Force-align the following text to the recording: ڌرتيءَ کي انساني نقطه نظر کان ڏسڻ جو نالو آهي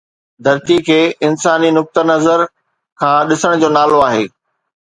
ڌرتيءَ 0.45 0.85
کي 0.87 0.99
انساني 1.27 1.69
نقطه 1.77 2.01
نظر 2.11 2.39
کان 2.99 3.19
ڏسڻ 3.29 3.51
جو 3.61 3.69
نالو 3.77 3.97
آهي 4.09 4.25